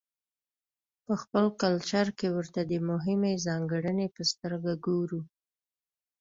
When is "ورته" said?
2.35-2.61